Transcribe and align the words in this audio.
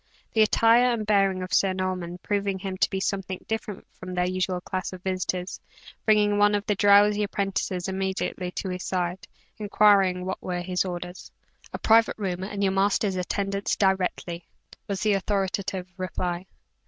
The 0.33 0.41
attire 0.41 0.93
and 0.93 1.05
bearing 1.05 1.43
of 1.43 1.53
Sir 1.53 1.73
Norman 1.73 2.17
proving 2.23 2.57
him 2.57 2.75
to 2.77 2.89
be 2.89 2.99
something 2.99 3.45
different 3.47 3.85
from 3.99 4.15
their 4.15 4.27
usual 4.27 4.59
class 4.59 4.93
of 4.93 5.03
visitors, 5.03 5.59
bringing 6.05 6.39
one 6.39 6.55
of 6.55 6.65
the 6.65 6.73
drowsy 6.73 7.21
apprentices 7.21 7.87
immediately 7.87 8.49
to 8.49 8.69
his 8.69 8.83
side, 8.83 9.27
inquiring 9.59 10.25
what 10.25 10.41
were 10.41 10.61
his 10.61 10.85
orders. 10.85 11.31
"A 11.71 11.77
private 11.77 12.17
room, 12.17 12.41
and 12.41 12.63
your 12.63 12.73
master's 12.73 13.15
attendance 13.15 13.75
directly," 13.75 14.47
was 14.87 15.01
the 15.01 15.13
authoritative 15.13 15.87
reply. 15.97 16.47